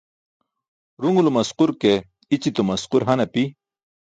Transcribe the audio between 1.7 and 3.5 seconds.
ke i̇ćitum asqur han api.